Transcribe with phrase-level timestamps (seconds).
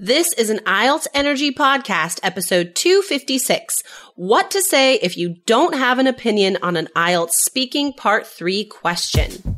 [0.00, 3.82] This is an IELTS Energy Podcast, episode 256.
[4.14, 8.64] What to say if you don't have an opinion on an IELTS speaking part three
[8.64, 9.57] question.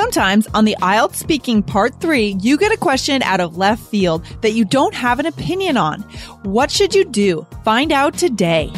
[0.00, 4.24] Sometimes on the IELTS speaking part three, you get a question out of left field
[4.40, 6.00] that you don't have an opinion on.
[6.42, 7.46] What should you do?
[7.64, 8.72] Find out today.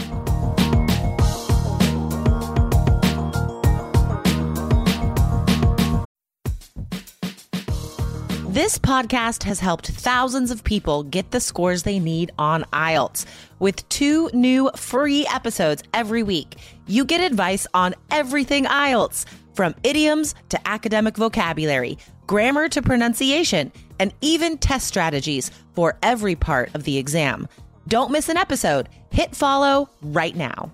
[8.48, 13.26] This podcast has helped thousands of people get the scores they need on IELTS.
[13.60, 16.56] With two new free episodes every week,
[16.86, 24.14] you get advice on everything IELTS, from idioms to academic vocabulary, grammar to pronunciation, and
[24.20, 27.48] even test strategies for every part of the exam.
[27.88, 28.88] Don't miss an episode.
[29.10, 30.72] Hit follow right now.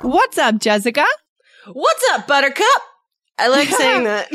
[0.00, 1.04] What's up, Jessica?
[1.72, 2.82] What's up, Buttercup?
[3.38, 4.28] I like saying that.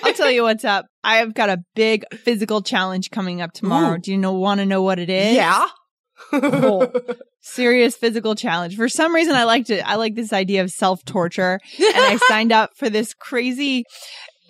[0.02, 0.86] I'll tell you what's up.
[1.04, 3.96] I've got a big physical challenge coming up tomorrow.
[3.96, 3.98] Ooh.
[3.98, 5.34] Do you know want to know what it is?
[5.36, 5.66] yeah.
[6.32, 6.92] Oh,
[7.40, 8.76] serious physical challenge.
[8.76, 9.80] For some reason I liked it.
[9.86, 13.84] I like this idea of self-torture and I signed up for this crazy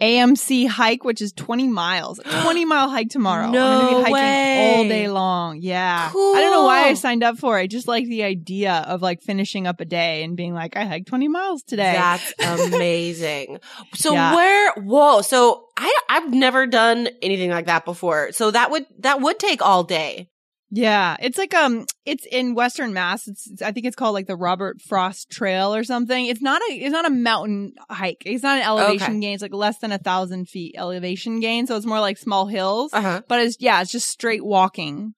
[0.00, 2.18] AMC hike, which is 20 miles.
[2.42, 3.48] 20 mile hike tomorrow.
[3.48, 4.74] No I'm gonna be hiking way.
[4.76, 5.58] all day long.
[5.60, 6.10] Yeah.
[6.10, 6.34] Cool.
[6.34, 7.62] I don't know why I signed up for it.
[7.62, 10.84] I just like the idea of like finishing up a day and being like, I
[10.84, 11.92] hiked 20 miles today.
[11.92, 12.32] That's
[12.74, 13.58] amazing.
[13.94, 14.34] So Yeah.
[14.34, 14.72] where?
[14.74, 15.22] Whoa!
[15.22, 18.32] So I I've never done anything like that before.
[18.32, 20.28] So that would that would take all day.
[20.70, 23.28] Yeah, it's like um, it's in Western Mass.
[23.28, 26.26] It's, it's I think it's called like the Robert Frost Trail or something.
[26.26, 28.22] It's not a it's not a mountain hike.
[28.26, 29.20] It's not an elevation Okay.
[29.20, 29.34] gain.
[29.34, 31.66] It's like less than a thousand feet elevation gain.
[31.66, 32.92] So it's more like small hills.
[32.92, 33.22] Uh huh.
[33.28, 35.14] But it's yeah, it's just straight walking.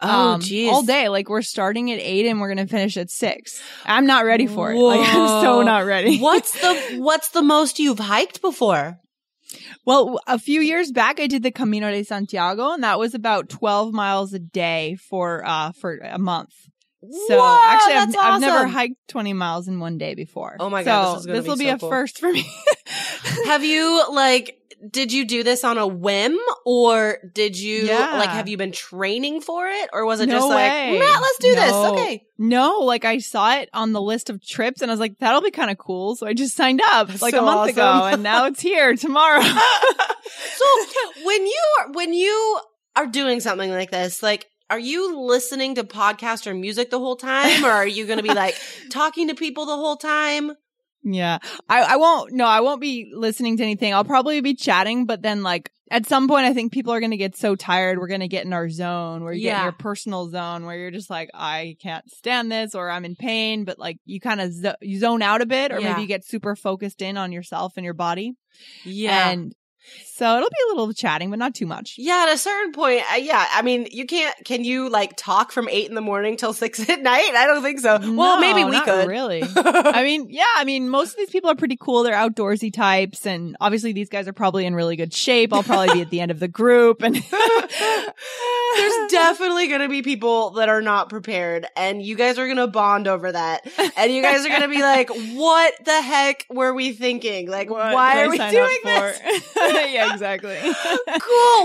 [0.00, 0.70] Oh, um, geez.
[0.72, 1.08] all day.
[1.08, 3.60] Like we're starting at eight and we're gonna finish at six.
[3.84, 4.76] I'm not ready for it.
[4.78, 6.18] Like I'm so not ready.
[6.18, 8.98] What's the What's the most you've hiked before?
[9.84, 13.48] Well, a few years back, I did the Camino de Santiago, and that was about
[13.48, 16.52] 12 miles a day for uh for a month.
[17.28, 20.56] So Whoa, actually, I've, that's I've never hiked 20 miles in one day before.
[20.58, 21.90] Oh my God, this So is gonna be will be a cool.
[21.90, 22.44] first for me.
[23.44, 24.58] Have you like?
[24.90, 28.18] Did you do this on a whim, or did you Yeah.
[28.18, 28.28] like?
[28.30, 30.90] Have you been training for it, or was it No just way.
[30.92, 31.72] like, Matt, let's do this?
[31.72, 32.22] Okay.
[32.38, 35.40] no, like I saw it on the list of trips, and I was like, that'll
[35.40, 36.16] be kind of cool.
[36.16, 38.94] So I just signed up That's like so a month ago, and now it's here
[38.96, 39.40] tomorrow.
[39.42, 40.64] so
[41.24, 42.60] when you are when you
[42.94, 47.16] are doing something like this, like are you listening to podcast or music the whole
[47.16, 48.56] time, or are you going to be like
[48.90, 50.52] talking to people the whole time?
[51.08, 51.38] Yeah.
[51.68, 53.94] I, I won't, no, I won't be listening to anything.
[53.94, 57.12] I'll probably be chatting, but then like at some point, I think people are going
[57.12, 57.98] to get so tired.
[58.00, 60.76] We're going to get in our zone where you get in your personal zone where
[60.76, 64.40] you're just like, I can't stand this or I'm in pain, but like you kind
[64.40, 65.90] of zo- you zone out a bit or Yeah.
[65.90, 68.32] maybe you get super focused in on yourself and your body.
[68.84, 69.30] Yeah.
[69.30, 69.54] And
[70.14, 71.96] so it'll be a little chatting, but not too much.
[71.98, 73.44] yeah, at a certain point, uh, yeah.
[73.52, 74.34] I mean, you can't.
[74.44, 77.32] Can you like talk from eight in the morning till six at night?
[77.34, 77.98] I don't think so.
[78.14, 79.08] well, maybe we not could.
[79.08, 79.42] Really.
[79.56, 82.02] I mean, yeah, I mean, most of these people are pretty cool.
[82.02, 85.52] They're outdoorsy types, and obviously these guys are probably in really good shape.
[85.52, 87.16] I'll probably be at the end of the group, and
[88.76, 92.56] There's definitely going to be people that are not prepared, and you guys are going
[92.58, 93.66] to bond over that.
[93.96, 97.48] And you guys are going to be like, what the heck were we thinking?
[97.50, 99.20] Like, What why are we doing this?
[99.56, 100.56] yeah, exactly.
[100.60, 100.72] cool.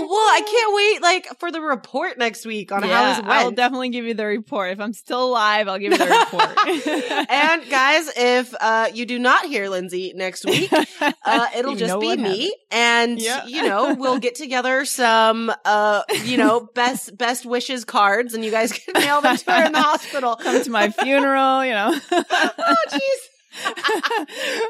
[0.08, 3.50] Well, I can't wait, like, for the report next week on how yeah, this I'll
[3.50, 4.72] definitely give you the report.
[4.72, 7.28] If I'm still alive, I'll give you the report.
[7.30, 12.00] and guys, if uh, you do not hear Lindsay next week, uh, it'll You just
[12.00, 13.46] be me, and Yeah.
[13.46, 18.50] you know we'll get together some, uh, you know, best best wishes cards, and you
[18.50, 20.36] guys can mail them to her in the hospital.
[20.36, 21.94] Come to my funeral, you know.
[22.12, 23.70] oh, jeez.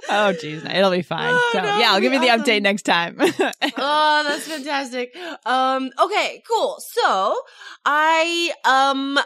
[0.08, 1.32] oh, geez, it'll be fine.
[1.32, 2.44] Oh, so, no, yeah, I'll give you the awesome.
[2.44, 3.16] update next time.
[3.20, 5.16] oh, that's fantastic.
[5.46, 6.78] Um, okay, cool.
[6.80, 7.36] So
[7.84, 9.18] I, um,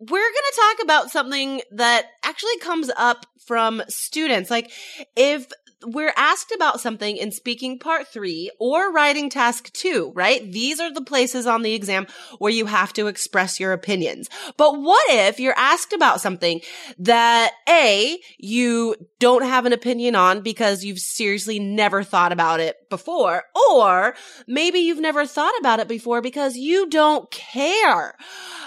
[0.00, 4.50] we're going to talk about something that actually comes up from students.
[4.50, 4.70] Like
[5.16, 5.46] if
[5.86, 10.40] we're asked about something in speaking part three or writing task two, right?
[10.50, 12.06] These are the places on the exam
[12.38, 14.28] where you have to express your opinions.
[14.56, 16.60] But what if you're asked about something
[16.98, 22.76] that A, you don't have an opinion on because you've seriously never thought about it
[22.94, 23.42] before,
[23.72, 24.14] or
[24.46, 28.14] maybe you've never thought about it before because you don't care.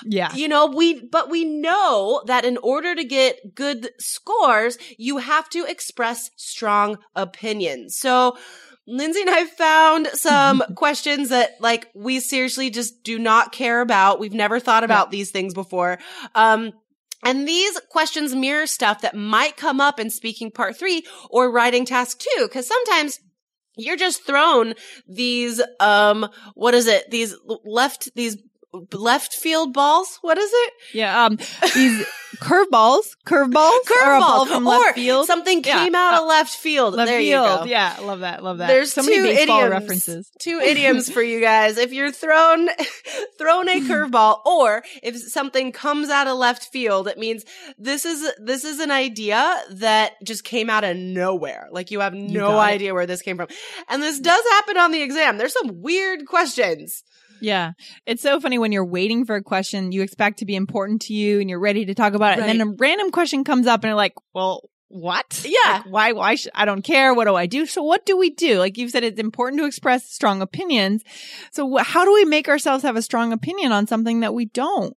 [0.03, 0.33] Yeah.
[0.35, 5.49] You know, we, but we know that in order to get good scores, you have
[5.51, 7.95] to express strong opinions.
[7.95, 8.37] So,
[8.85, 14.19] Lindsay and I found some questions that like we seriously just do not care about.
[14.19, 15.11] We've never thought about yeah.
[15.11, 15.99] these things before.
[16.35, 16.73] Um,
[17.23, 21.85] and these questions mirror stuff that might come up in speaking part three or writing
[21.85, 22.47] task two.
[22.49, 23.19] Cause sometimes
[23.77, 24.73] you're just thrown
[25.07, 27.09] these, um, what is it?
[27.11, 28.37] These left, these
[28.93, 30.19] left field balls.
[30.21, 30.73] What is it?
[30.93, 31.37] Yeah, um,
[31.73, 32.05] these
[32.37, 35.27] curveballs, curveballs, curveballs, from left field.
[35.27, 35.99] something came yeah.
[35.99, 36.93] out of left field.
[36.93, 37.59] Left there field.
[37.59, 37.65] you go.
[37.65, 38.43] Yeah, love that.
[38.43, 38.67] Love that.
[38.67, 40.31] There's so two many baseball idioms, references.
[40.39, 41.77] Two idioms for you guys.
[41.77, 42.69] If you're thrown
[43.37, 47.45] thrown a curveball, or if something comes out of left field, it means
[47.77, 51.67] this is this is an idea that just came out of nowhere.
[51.71, 52.93] Like you have no you idea it.
[52.93, 53.47] where this came from,
[53.89, 55.37] and this does happen on the exam.
[55.37, 57.03] There's some weird questions.
[57.41, 57.73] Yeah.
[58.05, 61.13] It's so funny when you're waiting for a question you expect to be important to
[61.13, 62.41] you and you're ready to talk about it.
[62.41, 62.49] Right.
[62.49, 65.45] And then a random question comes up and you're like, well, what?
[65.45, 65.71] Yeah.
[65.71, 67.13] Like, why, why should, I don't care.
[67.13, 67.65] What do I do?
[67.65, 68.57] So what do we do?
[68.57, 71.03] Like you've said, it's important to express strong opinions.
[71.51, 74.95] So how do we make ourselves have a strong opinion on something that we don't?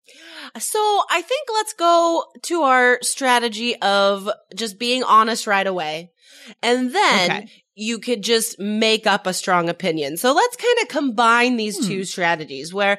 [0.58, 0.78] So
[1.10, 6.10] I think let's go to our strategy of just being honest right away.
[6.62, 7.48] And then okay
[7.78, 10.16] you could just make up a strong opinion.
[10.16, 11.86] So let's kind of combine these hmm.
[11.86, 12.98] two strategies where,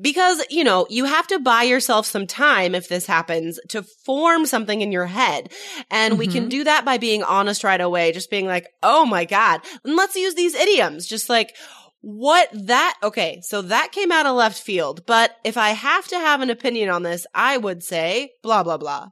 [0.00, 4.46] because, you know, you have to buy yourself some time if this happens to form
[4.46, 5.52] something in your head.
[5.90, 6.18] And mm-hmm.
[6.18, 6.48] we can mm-hmm.
[6.50, 9.62] do that by being honest right away, just being like, oh my God.
[9.84, 11.56] And let's use these idioms, just like,
[12.02, 16.18] what that, okay, so that came out of left field, but if I have to
[16.18, 19.08] have an opinion on this, I would say blah, blah, blah.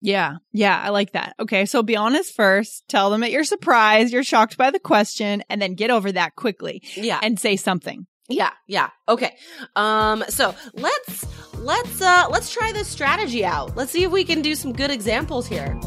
[0.00, 0.36] Yeah.
[0.52, 0.80] Yeah.
[0.80, 1.34] I like that.
[1.40, 1.64] Okay.
[1.66, 2.84] So be honest first.
[2.88, 4.12] Tell them that you're surprised.
[4.12, 6.82] You're shocked by the question and then get over that quickly.
[6.94, 7.20] Yeah.
[7.22, 8.06] And say something.
[8.28, 8.50] Yeah.
[8.66, 8.90] Yeah.
[9.08, 9.34] Okay.
[9.76, 13.76] Um, so let's, let's, uh, let's try this strategy out.
[13.76, 15.78] Let's see if we can do some good examples here.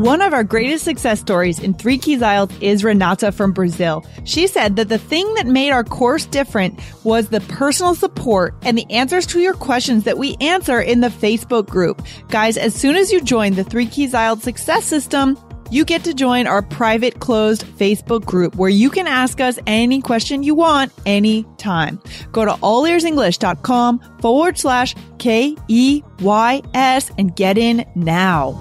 [0.00, 4.02] One of our greatest success stories in Three Keys IELTS is Renata from Brazil.
[4.24, 8.78] She said that the thing that made our course different was the personal support and
[8.78, 12.00] the answers to your questions that we answer in the Facebook group.
[12.28, 15.36] Guys, as soon as you join the Three Keys IELTS success system,
[15.70, 20.00] you get to join our private closed Facebook group where you can ask us any
[20.00, 22.00] question you want anytime.
[22.32, 28.58] Go to allearsenglish.com forward slash K E Y S and get in now.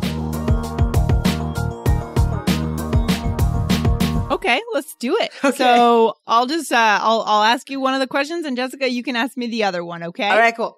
[4.39, 5.31] Okay, let's do it.
[5.43, 5.57] Okay.
[5.57, 9.03] So I'll just uh I'll I'll ask you one of the questions and Jessica, you
[9.03, 10.29] can ask me the other one, okay?
[10.29, 10.77] All right, cool.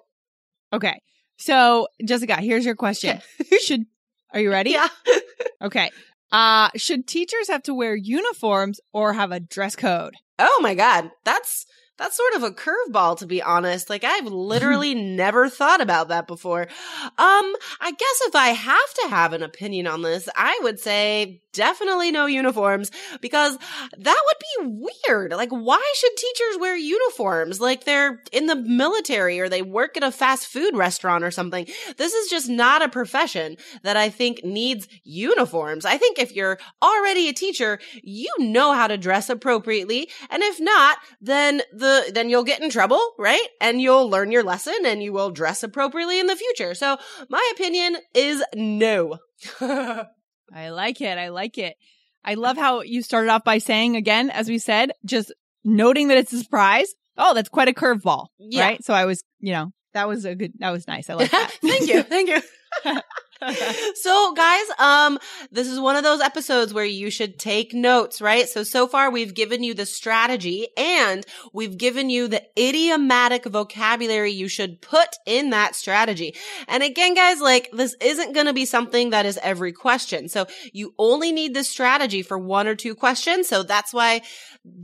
[0.72, 1.00] Okay.
[1.36, 3.20] So Jessica, here's your question.
[3.64, 3.84] Should
[4.32, 4.70] are you ready?
[4.70, 4.88] Yeah.
[5.62, 5.90] okay.
[6.30, 10.14] Uh should teachers have to wear uniforms or have a dress code?
[10.38, 11.10] Oh my god.
[11.24, 11.66] That's
[11.98, 13.90] that's sort of a curveball to be honest.
[13.90, 16.62] Like I've literally never thought about that before.
[16.62, 21.41] Um, I guess if I have to have an opinion on this, I would say
[21.52, 22.90] definitely no uniforms
[23.20, 23.56] because
[23.98, 25.32] that would be weird.
[25.32, 27.60] Like why should teachers wear uniforms?
[27.60, 31.66] Like they're in the military or they work at a fast food restaurant or something.
[31.96, 35.84] This is just not a profession that I think needs uniforms.
[35.84, 40.08] I think if you're already a teacher, you know how to dress appropriately.
[40.30, 43.46] And if not, then the then you'll get in trouble, right?
[43.60, 46.74] And you'll learn your lesson and you will dress appropriately in the future.
[46.74, 46.98] So
[47.28, 49.18] my opinion is no.
[50.54, 51.18] I like it.
[51.18, 51.76] I like it.
[52.24, 55.32] I love how you started off by saying again, as we said, just
[55.64, 56.92] noting that it's a surprise.
[57.18, 58.62] Oh, that's quite a curveball, yeah.
[58.62, 58.84] right?
[58.84, 61.10] So I was, you know, that was a good, that was nice.
[61.10, 61.50] I like that.
[61.60, 62.02] thank you.
[62.02, 62.40] Thank you.
[63.94, 65.18] so guys, um,
[65.50, 68.48] this is one of those episodes where you should take notes, right?
[68.48, 74.32] So, so far we've given you the strategy and we've given you the idiomatic vocabulary
[74.32, 76.34] you should put in that strategy.
[76.68, 80.28] And again, guys, like this isn't going to be something that is every question.
[80.28, 83.48] So you only need this strategy for one or two questions.
[83.48, 84.22] So that's why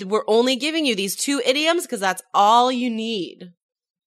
[0.04, 3.52] we're only giving you these two idioms because that's all you need.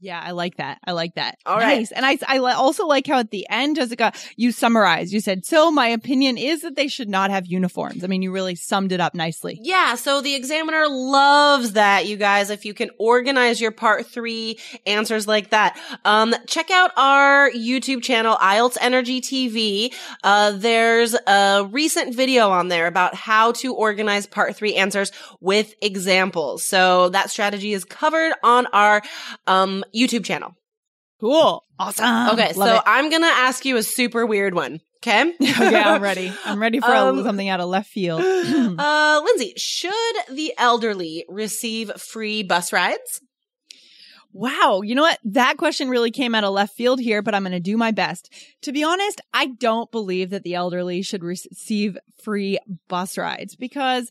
[0.01, 0.79] Yeah, I like that.
[0.84, 1.38] I like that.
[1.46, 1.77] All right.
[1.77, 1.91] nice.
[1.91, 5.13] And I, I also like how at the end, Jessica, you summarized.
[5.13, 8.03] You said, so my opinion is that they should not have uniforms.
[8.03, 9.60] I mean, you really summed it up nicely.
[9.62, 12.50] Yeah, so the examiner loves that, you guys.
[12.50, 18.01] If you can organize your part three answers like that, um, check out our YouTube
[18.01, 19.93] channel, IELTS Energy TV.
[20.24, 25.75] Uh, there's a recent video on there about how to organize part three answers with
[25.79, 26.63] examples.
[26.63, 29.03] So that strategy is covered on our
[29.46, 30.55] um, YouTube channel.
[31.19, 31.63] Cool.
[31.77, 32.29] Awesome.
[32.29, 32.83] Okay, Love so it.
[32.86, 34.79] I'm gonna ask you a super weird one.
[35.03, 35.33] Okay.
[35.41, 36.31] okay, I'm ready.
[36.45, 38.21] I'm ready for Um, something out of left field.
[38.79, 43.21] uh, Lindsay, should the elderly receive free bus rides?
[44.33, 44.81] Wow.
[44.83, 45.19] You know what?
[45.25, 47.91] That question really came out of left field here, but I'm going to do my
[47.91, 48.31] best.
[48.62, 54.10] To be honest, I don't believe that the elderly should receive free bus rides because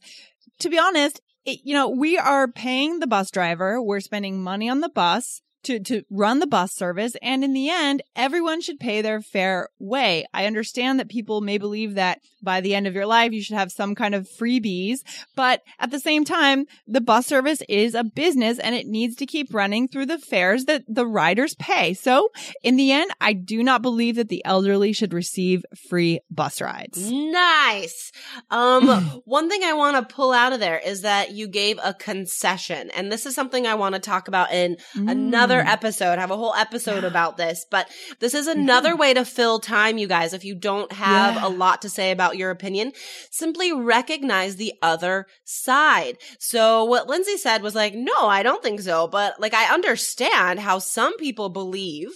[0.59, 3.81] to be honest, it, you know, we are paying the bus driver.
[3.81, 7.17] We're spending money on the bus to, to run the bus service.
[7.23, 10.27] And in the end, everyone should pay their fair way.
[10.33, 13.57] I understand that people may believe that by the end of your life, you should
[13.57, 15.01] have some kind of freebies.
[15.37, 19.27] But at the same time, the bus service is a business and it needs to
[19.27, 21.95] keep running through the fares that the riders pay.
[21.95, 22.31] So
[22.63, 27.11] in the end, I do not believe that the elderly should receive free bus rides.
[27.11, 28.13] Nice.
[28.51, 28.89] Um,
[29.25, 32.91] one thing I want to pull out of there is that you gave a concession,
[32.91, 35.67] and this is something I want to talk about in another Mm.
[35.67, 36.19] episode.
[36.19, 37.89] Have a whole episode about this, but
[38.21, 40.33] this is another way to fill time, you guys.
[40.33, 41.47] If you don't have Yeah.
[41.47, 42.93] a lot to say about your opinion,
[43.31, 46.19] simply recognize the other side.
[46.39, 50.61] So what Lindsay said was like, no, I don't think so, but like I understand
[50.61, 52.11] how some people believe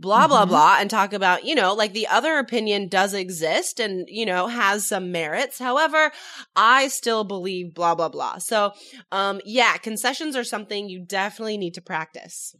[0.00, 0.48] blah blah Mhm.
[0.48, 4.48] blah and talk about you know like the other opinion does exist and you know
[4.48, 6.10] has some merits however
[6.56, 8.72] i still believe blah blah blah so
[9.12, 12.56] um yeah concessions are something you definitely need to practice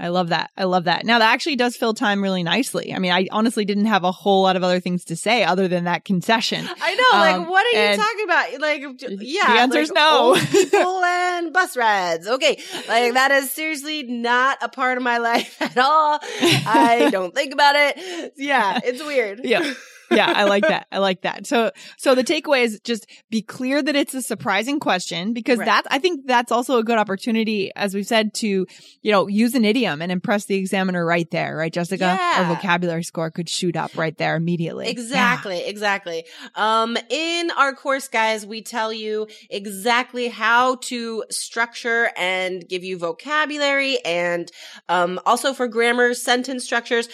[0.00, 0.50] I love that.
[0.56, 1.04] I love that.
[1.04, 2.94] Now that actually does fill time really nicely.
[2.94, 5.68] I mean, I honestly didn't have a whole lot of other things to say other
[5.68, 6.66] than that concession.
[6.80, 8.82] i know like Um, what are you talking about like
[9.20, 10.36] yeah The answer's like, no.
[10.50, 12.56] people and bus rides okay
[12.88, 17.52] like that is seriously not a part of my life at all i don't think
[17.52, 19.72] about it yeah it's weird Yeah.
[20.14, 20.86] Yeah, I like that.
[20.92, 21.46] I like that.
[21.46, 25.66] So, so the takeaway is just be clear that it's a surprising question because Right.
[25.66, 28.66] that's, I think that's also a good opportunity, as we've said, to,
[29.02, 32.04] you know, use an idiom and impress the examiner right there, right, Jessica?
[32.18, 32.42] Yeah.
[32.48, 34.88] Our vocabulary score could shoot up right there immediately.
[34.88, 36.24] Exactly, exactly.
[36.54, 42.98] Um, in our course, guys, we tell you exactly how to structure and give you
[42.98, 44.50] vocabulary and,
[44.88, 47.08] um, also for grammar, sentence structures,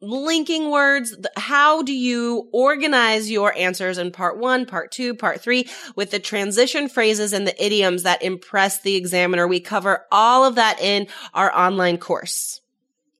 [0.00, 1.16] linking words.
[1.36, 6.18] How do you organize your answers in part one, part two, part three with the
[6.18, 9.46] transition phrases and the idioms that impress the examiner?
[9.46, 12.60] We cover all of that in our online course.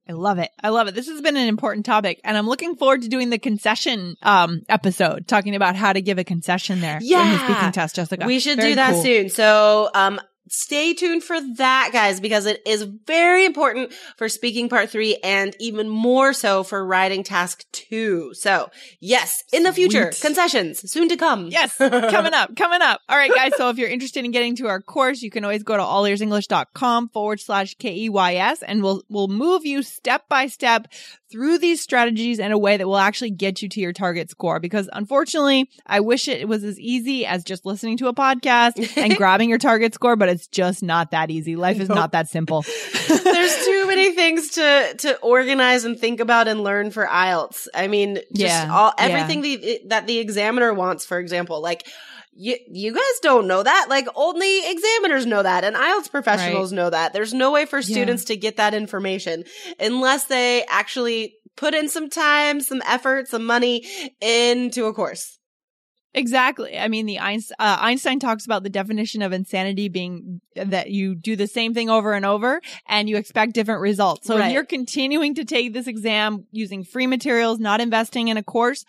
[0.08, 0.50] I love it.
[0.60, 0.94] I love it.
[0.96, 4.62] This has been an important topic and I'm looking forward to doing the concession, um,
[4.68, 7.44] episode talking about how to give a concession there in the Yeah.
[7.44, 8.26] speaking test, Jessica.
[8.26, 9.02] We should Very do that cool.
[9.02, 9.28] soon.
[9.28, 14.90] So, um, stay tuned for that, guys, because it is very important for speaking part
[14.90, 18.34] three and even more so for writing task two.
[18.34, 20.26] So, yes, in the future, Sweet.
[20.26, 21.46] concessions soon to come.
[21.46, 23.00] Yes, coming up, coming up.
[23.08, 23.52] All right, guys.
[23.56, 27.08] So if you're interested in getting to our course, you can always go to allearsenglish.com
[27.10, 30.88] forward slash K-E-Y-S and we'll, we'll move you step by step
[31.30, 34.60] through these strategies in a way that will actually get you to your target score.
[34.60, 39.16] Because unfortunately, I wish it was as easy as just listening to a podcast and
[39.16, 41.56] grabbing your target score, but it's just not that easy.
[41.56, 42.62] Life is not that simple.
[43.08, 47.68] There's too many things to to organize and think about and learn for IELTS.
[47.74, 49.04] I mean, just Yeah, all yeah.
[49.04, 51.86] everything the, that the examiner wants, for example, like
[52.40, 53.86] you you guys don't know that.
[53.90, 57.12] Like only examiners know that and IELTS professionals know that.
[57.12, 59.44] There's no way for students to get that information
[59.78, 63.86] unless they actually put in some time, some effort, some money
[64.22, 65.38] into a course.
[66.12, 66.76] Exactly.
[66.76, 71.14] I mean, the Einstein, uh, Einstein talks about the definition of insanity being that you
[71.14, 74.26] do the same thing over and over and you expect different results.
[74.26, 74.46] So Right.
[74.46, 78.84] if you're continuing to take this exam using free materials, not investing in a course,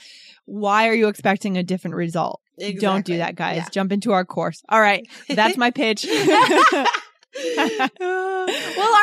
[0.45, 2.41] why are you expecting a different result?
[2.79, 3.57] Don't do that, guys.
[3.57, 3.69] Yeah.
[3.71, 4.61] Jump into our course.
[4.69, 5.07] All right.
[5.27, 6.05] That's my pitch.
[6.09, 6.85] well,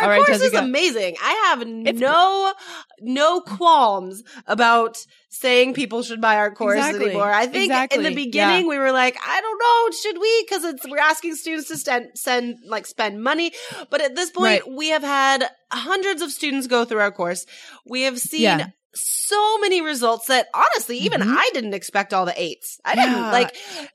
[0.03, 1.17] our right, course is amazing.
[1.23, 2.53] I have no
[3.01, 4.99] no qualms about
[5.31, 7.07] saying people should buy our course Exactly.
[7.07, 7.31] anymore.
[7.33, 10.45] I think in the beginning we were like, I don't know, should we?
[10.47, 13.53] Because it's we're asking students to send send like spend money,
[13.91, 14.77] but at this point Right.
[14.77, 17.47] we have had hundreds of students go through our course.
[17.87, 18.43] We have seen.
[18.43, 18.67] Yeah.
[19.01, 21.35] So many results that honestly, even Mhm.
[21.37, 22.79] I didn't expect all the eights.
[22.85, 23.33] I didn't Yeah.
[23.33, 23.55] like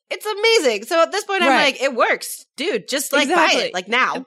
[0.09, 0.85] it's amazing.
[0.85, 2.87] So at this point, I'm like, it works, dude.
[2.87, 3.63] Just like buy Exactly.
[3.63, 4.25] it, like now.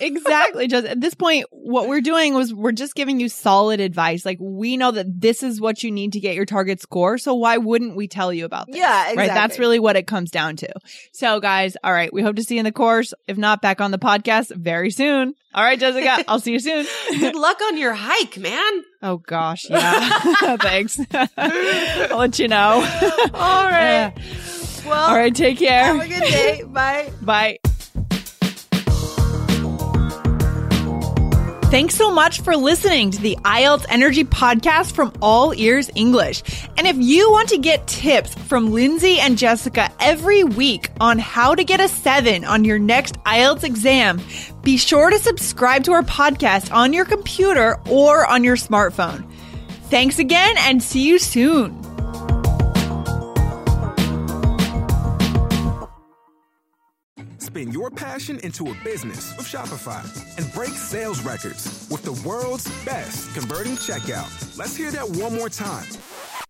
[0.00, 0.68] exactly.
[0.68, 4.24] Just at this point, what we're doing was we're just giving you solid advice.
[4.24, 7.18] Like we know that this is what you need to get your target score.
[7.18, 8.76] So why wouldn't we tell you about this?
[8.76, 9.28] Yeah, Right.
[9.28, 10.68] That's really what it comes down to.
[11.12, 12.12] So guys, all right.
[12.12, 13.12] We hope to see you in the course.
[13.26, 15.34] If not, back on the podcast very soon.
[15.54, 16.86] All right, Jessica, I'll see you soon.
[17.18, 18.84] Good luck on your hike, man.
[19.06, 19.70] Oh gosh.
[19.70, 20.56] Yeah.
[20.60, 21.00] Thanks.
[21.36, 22.74] I'll let you know.
[23.34, 24.12] All right.
[24.12, 24.12] Yeah.
[24.86, 25.34] Well, All right.
[25.34, 25.84] Take care.
[25.84, 26.62] have a good day.
[26.66, 27.10] Bye.
[27.22, 27.58] Bye.
[31.68, 36.44] Thanks so much for listening to the IELTS Energy Podcast from All Ears English.
[36.78, 41.56] And if you want to get tips from Lindsay and Jessica every week on how
[41.56, 44.20] to get a seven on your next IELTS exam,
[44.66, 49.24] be sure to subscribe to our podcast on your computer or on your smartphone.
[49.90, 51.80] Thanks again and see you soon.
[57.38, 60.02] Spin your passion into a business with Shopify
[60.36, 64.58] and break sales records with the world's best converting checkout.
[64.58, 65.86] Let's hear that one more time.